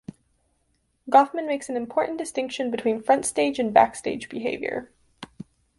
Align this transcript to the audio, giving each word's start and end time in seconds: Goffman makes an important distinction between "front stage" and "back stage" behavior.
Goffman 1.11 1.45
makes 1.45 1.69
an 1.69 1.77
important 1.77 2.17
distinction 2.17 2.71
between 2.71 3.03
"front 3.03 3.23
stage" 3.23 3.59
and 3.59 3.71
"back 3.71 3.95
stage" 3.95 4.29
behavior. 4.29 4.89